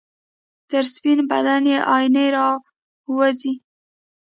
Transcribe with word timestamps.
تر 0.69 0.83
سپین 0.93 1.19
بدن 1.31 1.63
یې 1.71 1.77
آئینې 1.95 2.25
راوځي 2.35 3.53